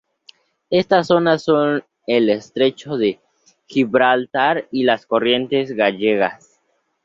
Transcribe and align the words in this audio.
Estas 0.71 1.05
zonas 1.05 1.43
son 1.43 1.83
el 2.07 2.31
Estrecho 2.31 2.97
de 2.97 3.19
Gibraltar 3.67 4.67
y 4.71 4.81
las 4.81 5.05
corrientes 5.05 5.73
gallegas. 5.73 6.59